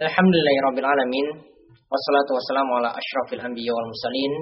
[0.00, 1.44] Alhamdulillahirrabbilalamin
[1.92, 4.32] Wassalatu wassalamu ala ashrafil anbiya wal mursalin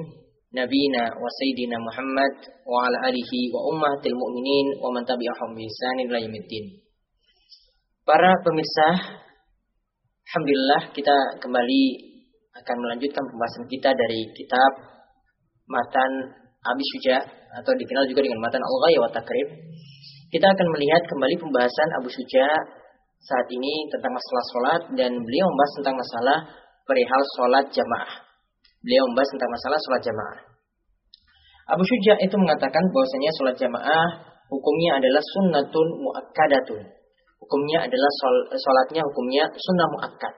[0.54, 6.22] Nabina wa Sayyidina Muhammad Wa ala alihi wa ummatil mu'minin Wa man tabi'ahum bisanin la
[8.06, 8.88] Para pemirsa
[10.30, 11.82] Alhamdulillah kita kembali
[12.54, 14.72] akan melanjutkan pembahasan kita dari kitab
[15.66, 17.18] Matan Abi Suja
[17.58, 19.48] atau dikenal juga dengan Matan Al-Ghaya wa Takrib.
[20.28, 22.46] Kita akan melihat kembali pembahasan Abu Suja
[23.18, 26.38] saat ini tentang masalah sholat dan beliau membahas tentang masalah
[26.86, 28.12] perihal sholat jamaah.
[28.82, 30.38] Beliau membahas tentang masalah sholat jamaah.
[31.68, 34.06] Abu Syuja itu mengatakan bahwasanya sholat jamaah
[34.48, 36.82] hukumnya adalah sunnatun muakkadatun.
[37.38, 38.10] Hukumnya adalah
[38.56, 40.34] sholatnya hukumnya sunnah muakkad.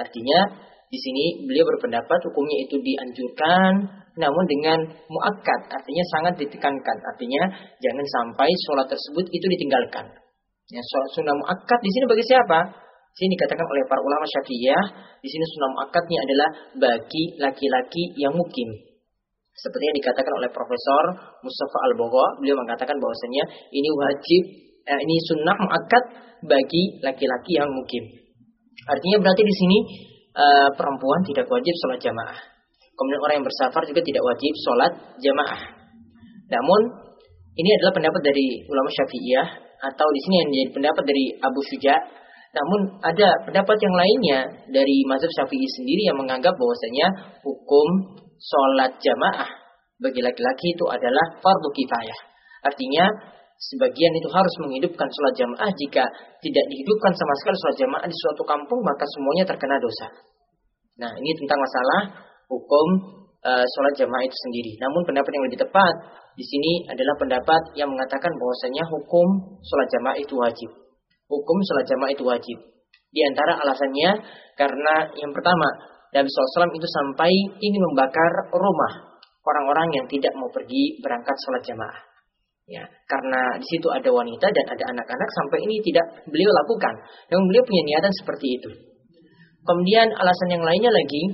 [0.00, 0.38] Artinya
[0.86, 3.72] di sini beliau berpendapat hukumnya itu dianjurkan
[4.16, 4.78] namun dengan
[5.12, 7.42] muakkad artinya sangat ditekankan artinya
[7.82, 10.08] jangan sampai sholat tersebut itu ditinggalkan
[10.66, 10.82] Ya,
[11.14, 12.58] sunnah muakkad di sini bagi siapa?
[13.14, 14.84] Di sini dikatakan oleh para ulama Syafi'iyah,
[15.22, 18.74] di sini sunnah muakkadnya adalah bagi laki-laki yang mukim.
[19.54, 21.04] Seperti yang dikatakan oleh Profesor
[21.38, 24.42] Mustafa Al-Bogho, beliau mengatakan bahwasanya ini wajib,
[24.90, 26.04] eh, ini sunnah muakkad
[26.50, 28.02] bagi laki-laki yang mukim.
[28.90, 29.78] Artinya berarti di sini
[30.34, 32.38] eh, perempuan tidak wajib sholat jamaah.
[32.90, 35.62] Kemudian orang yang bersafar juga tidak wajib sholat jamaah.
[36.50, 36.80] Namun
[37.54, 41.94] ini adalah pendapat dari ulama Syafi'iyah atau di sini yang menjadi pendapat dari Abu Syuja.
[42.56, 44.38] Namun ada pendapat yang lainnya
[44.72, 49.50] dari mazhab Syafi'i sendiri yang menganggap bahwasanya hukum sholat jamaah
[50.00, 52.20] bagi laki-laki itu adalah fardu kifayah.
[52.64, 53.04] Artinya
[53.56, 56.04] sebagian itu harus menghidupkan sholat jamaah jika
[56.40, 60.08] tidak dihidupkan sama sekali sholat jamaah di suatu kampung maka semuanya terkena dosa.
[60.96, 62.00] Nah ini tentang masalah
[62.48, 62.86] hukum
[63.44, 64.72] uh, sholat jamaah itu sendiri.
[64.80, 65.94] Namun pendapat yang lebih tepat
[66.36, 70.70] di sini adalah pendapat yang mengatakan bahwasanya hukum sholat jamaah itu wajib.
[71.32, 72.58] Hukum sholat jamaah itu wajib.
[73.08, 74.20] Di antara alasannya
[74.52, 75.64] karena yang pertama
[76.12, 79.16] Nabi SAW itu sampai ingin membakar rumah
[79.48, 82.00] orang-orang yang tidak mau pergi berangkat sholat jamaah.
[82.66, 86.94] Ya, karena di situ ada wanita dan ada anak-anak sampai ini tidak beliau lakukan.
[87.32, 88.70] Namun beliau punya niatan seperti itu.
[89.64, 91.24] Kemudian alasan yang lainnya lagi,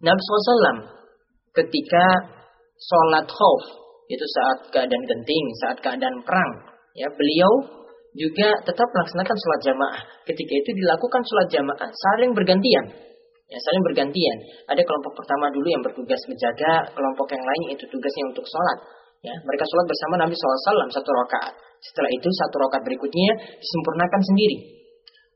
[0.00, 0.78] Nabi SAW
[1.52, 2.04] ketika
[2.78, 6.52] sholat khauf itu saat keadaan genting, saat keadaan perang,
[6.96, 7.52] ya beliau
[8.16, 10.02] juga tetap melaksanakan sholat jamaah.
[10.24, 12.84] Ketika itu dilakukan sholat jamaah saling bergantian,
[13.52, 14.38] ya saling bergantian.
[14.64, 18.78] Ada kelompok pertama dulu yang bertugas menjaga, kelompok yang lain itu tugasnya untuk sholat.
[19.18, 21.54] Ya, mereka sholat bersama Nabi SAW satu rakaat.
[21.82, 24.77] Setelah itu satu rakaat berikutnya disempurnakan sendiri.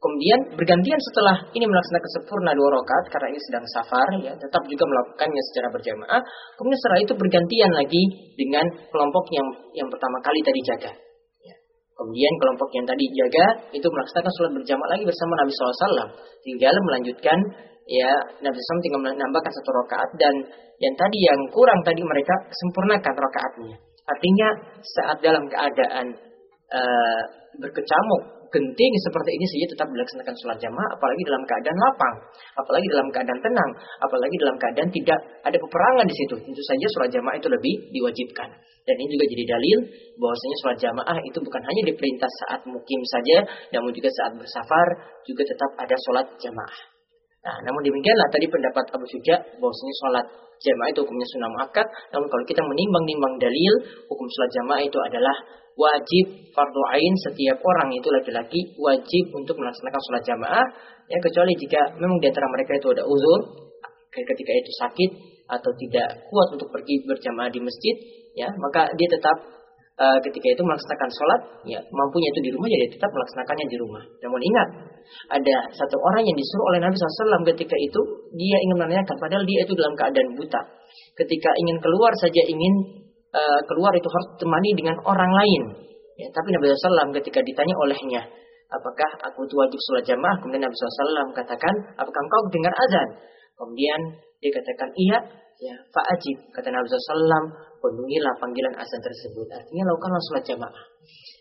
[0.02, 4.82] Kemudian bergantian setelah ini melaksanakan sempurna dua rakaat karena ini sedang safar ya tetap juga
[4.82, 6.20] melakukannya secara berjamaah.
[6.58, 8.02] Kemudian setelah itu bergantian lagi
[8.34, 9.46] dengan kelompok yang
[9.78, 10.90] yang pertama kali tadi jaga.
[11.46, 11.54] Ya.
[11.94, 16.06] Kemudian kelompok yang tadi jaga itu melaksanakan sholat berjamaah lagi bersama Nabi SAW.
[16.42, 17.38] Tinggal melanjutkan
[17.86, 18.10] ya
[18.42, 20.34] Nabi SAW tinggal menambahkan satu rakaat dan
[20.82, 23.78] yang tadi yang kurang tadi mereka sempurnakan rakaatnya.
[24.02, 24.48] Artinya
[24.82, 26.10] saat dalam keadaan
[26.74, 27.22] uh,
[27.62, 32.16] berkecamuk genting seperti ini saja tetap dilaksanakan sholat jamaah, apalagi dalam keadaan lapang,
[32.60, 33.70] apalagi dalam keadaan tenang,
[34.04, 36.34] apalagi dalam keadaan tidak ada peperangan di situ.
[36.36, 38.48] Tentu saja sholat jamaah itu lebih diwajibkan.
[38.82, 39.78] Dan ini juga jadi dalil
[40.20, 43.36] bahwasanya sholat jamaah itu bukan hanya diperintah saat mukim saja,
[43.72, 44.88] namun juga saat bersafar
[45.24, 46.91] juga tetap ada sholat jamaah.
[47.42, 50.26] Nah, namun demikianlah tadi pendapat Abu Suja bahwasanya sholat
[50.62, 51.86] jamaah itu hukumnya sunnah muakkad.
[52.14, 53.74] Namun kalau kita menimbang-nimbang dalil,
[54.06, 55.36] hukum sholat jamaah itu adalah
[55.74, 60.66] wajib fardu ain setiap orang itu laki-laki wajib untuk melaksanakan sholat jamaah
[61.08, 63.40] ya kecuali jika memang di antara mereka itu ada uzur
[64.12, 65.10] ketika itu sakit
[65.48, 67.96] atau tidak kuat untuk pergi berjamaah di masjid
[68.36, 69.36] ya maka dia tetap
[69.98, 74.02] uh, ketika itu melaksanakan sholat ya mampunya itu di rumah jadi tetap melaksanakannya di rumah
[74.22, 74.68] namun ingat
[75.34, 78.00] ada satu orang yang disuruh oleh Nabi SAW ketika itu
[78.38, 80.60] dia ingin menanyakan padahal dia itu dalam keadaan buta
[81.18, 83.02] ketika ingin keluar saja ingin
[83.32, 85.62] uh, keluar itu harus ditemani dengan orang lain.
[86.20, 88.22] Ya, tapi Nabi SAW ketika ditanya olehnya,
[88.68, 90.36] apakah aku itu wajib sholat jamaah?
[90.38, 93.08] Kemudian Nabi SAW katakan, apakah engkau dengar azan?
[93.56, 94.00] Kemudian
[94.38, 95.18] dia katakan, iya.
[95.62, 96.50] Ya, fa'ajib.
[96.50, 99.46] Kata Nabi SAW, penuhilah panggilan azan tersebut.
[99.50, 100.84] Artinya lakukanlah sholat jamaah.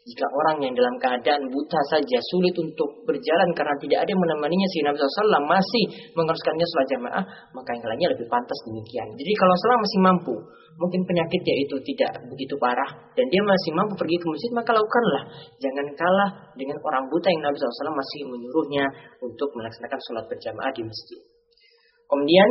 [0.01, 4.67] Jika orang yang dalam keadaan buta saja sulit untuk berjalan karena tidak ada yang menemaninya
[4.73, 5.83] si Nabi SAW masih
[6.17, 7.23] mengharuskannya sholat jamaah,
[7.53, 9.05] maka yang lainnya lebih pantas demikian.
[9.13, 10.35] Jadi kalau salah masih mampu,
[10.81, 15.23] mungkin penyakitnya itu tidak begitu parah dan dia masih mampu pergi ke masjid, maka lakukanlah.
[15.61, 18.85] Jangan kalah dengan orang buta yang Nabi SAW masih menyuruhnya
[19.21, 21.21] untuk melaksanakan sholat berjamaah di masjid.
[22.09, 22.49] Kemudian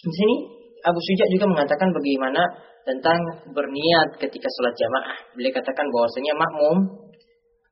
[0.00, 0.36] di sini
[0.84, 2.42] Abu Suja juga mengatakan bagaimana
[2.84, 3.16] tentang
[3.48, 5.16] berniat ketika sholat jamaah.
[5.32, 6.76] Beliau katakan bahwasanya makmum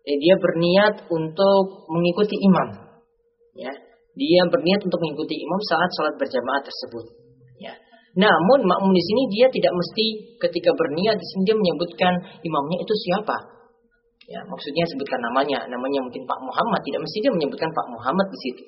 [0.09, 2.69] eh, dia berniat untuk mengikuti imam.
[3.53, 3.73] Ya,
[4.17, 7.05] Dia berniat untuk mengikuti imam saat sholat berjamaah tersebut.
[7.61, 7.77] Ya.
[8.17, 10.07] Namun makmum di sini dia tidak mesti
[10.41, 13.37] ketika berniat di sini dia menyebutkan imamnya itu siapa.
[14.25, 18.39] Ya, maksudnya sebutkan namanya, namanya mungkin Pak Muhammad, tidak mesti dia menyebutkan Pak Muhammad di
[18.41, 18.65] situ.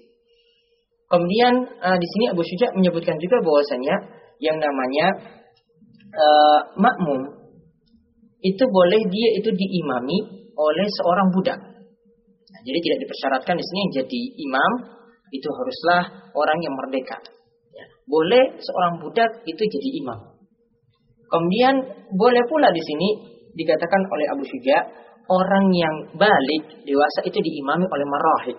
[1.09, 3.95] Kemudian uh, di sini Abu Syuja menyebutkan juga bahwasanya
[4.43, 5.07] yang namanya
[6.15, 7.45] uh, makmum
[8.45, 10.19] itu boleh dia itu diimami
[10.55, 11.59] oleh seorang budak.
[12.45, 14.73] Nah, jadi tidak dipersyaratkan di sini yang jadi imam
[15.33, 16.03] itu haruslah
[16.37, 17.19] orang yang merdeka.
[17.73, 17.85] Ya.
[18.07, 20.21] Boleh seorang budak itu jadi imam.
[21.27, 21.75] Kemudian
[22.15, 23.09] boleh pula di sini
[23.57, 24.77] dikatakan oleh Abu Syuja
[25.27, 28.59] orang yang balik dewasa itu diimami oleh marahid.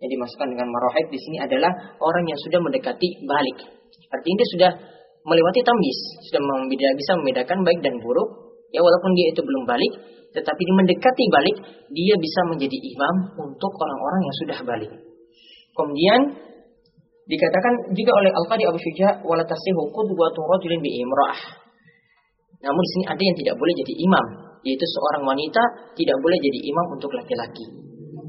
[0.00, 3.58] Yang dimasukkan dengan marahid di sini adalah orang yang sudah mendekati balik.
[4.10, 4.70] Artinya dia sudah
[5.26, 5.98] melewati tamis,
[6.30, 8.54] sudah membeda, bisa membedakan baik dan buruk.
[8.70, 9.92] Ya walaupun dia itu belum balik,
[10.34, 11.56] tetapi dia mendekati balik,
[11.90, 14.92] dia bisa menjadi imam untuk orang-orang yang sudah balik.
[15.74, 16.20] Kemudian
[17.26, 21.40] dikatakan juga oleh Al-Qadi Abu Syuja wala tasihu qudwatu rajulin bi imra'ah.
[22.62, 24.26] Namun di sini ada yang tidak boleh jadi imam,
[24.62, 25.62] yaitu seorang wanita
[25.98, 27.66] tidak boleh jadi imam untuk laki-laki.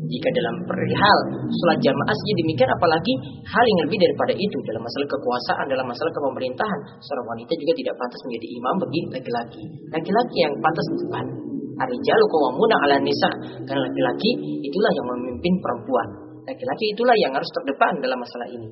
[0.08, 1.20] Jika dalam perihal
[1.52, 3.14] sholat jamaah saja demikian, apalagi
[3.44, 7.94] hal yang lebih daripada itu dalam masalah kekuasaan, dalam masalah kepemerintahan, seorang wanita juga tidak
[8.00, 9.64] pantas menjadi imam bagi laki-laki.
[9.92, 11.26] Laki-laki yang pantas depan.
[11.78, 13.30] Arijalu qawwamuna 'ala nisa.
[13.68, 14.30] Karena laki-laki
[14.64, 16.08] itulah yang memimpin perempuan.
[16.48, 18.70] Laki-laki itulah yang harus terdepan dalam masalah ini.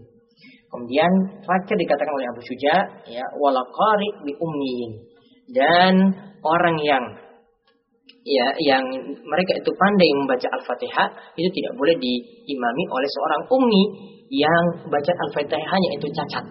[0.72, 1.12] Kemudian
[1.44, 2.76] terakhir dikatakan oleh Abu Syuja
[3.08, 4.92] ya wala qari bi ummiyin
[5.56, 5.94] dan
[6.42, 7.04] orang yang
[8.26, 8.84] ya yang
[9.22, 11.08] mereka itu pandai membaca Al-Fatihah
[11.38, 13.84] itu tidak boleh diimami oleh seorang ummi
[14.34, 16.46] yang bacaan Al-Fatihahnya itu cacat.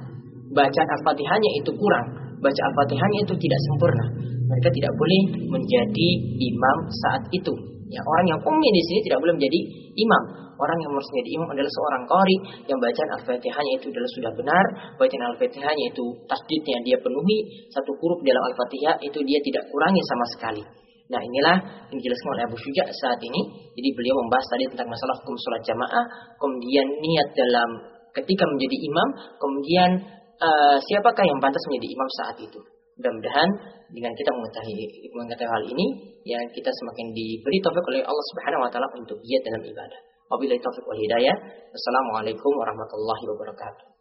[0.54, 2.06] Bacaan Al-Fatihahnya itu kurang,
[2.38, 4.06] baca Al-Fatihahnya itu tidak sempurna.
[4.44, 7.52] Mereka tidak boleh menjadi imam saat itu.
[7.90, 9.60] Ya, orang yang ummi di sini tidak boleh menjadi
[9.98, 10.22] imam.
[10.54, 12.36] Orang yang harus menjadi imam adalah seorang qari
[12.70, 18.22] yang bacaan Al-Fatihahnya itu adalah sudah benar, bacaan Al-Fatihahnya itu tasdidnya dia penuhi, satu huruf
[18.22, 20.83] dalam Al-Fatihah itu dia tidak kurangi sama sekali.
[21.04, 21.56] Nah inilah
[21.92, 23.40] yang dijelaskan oleh Abu Syuja saat ini.
[23.76, 26.04] Jadi beliau membahas tadi tentang masalah hukum sholat jamaah,
[26.40, 27.70] kemudian niat dalam
[28.16, 29.90] ketika menjadi imam, kemudian
[30.40, 32.60] uh, siapakah yang pantas menjadi imam saat itu.
[32.94, 33.48] Mudah-mudahan
[33.90, 34.86] dengan kita mengetahui,
[35.18, 35.86] mengetahui hal ini,
[36.22, 40.00] ya kita semakin diberi taufik oleh Allah Subhanahu Wa Taala untuk giat dalam ibadah.
[40.30, 41.36] Wabillahi taufik wal hidayah.
[41.74, 43.93] Wassalamualaikum warahmatullahi wabarakatuh.